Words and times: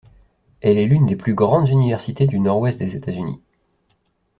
Elle 0.61 0.79
est 0.79 0.87
l'une 0.87 1.05
des 1.05 1.15
plus 1.15 1.35
grandes 1.35 1.69
universités 1.69 2.25
du 2.25 2.39
Nord-Ouest 2.39 2.79
des 2.79 2.95
États-Unis. 2.95 3.39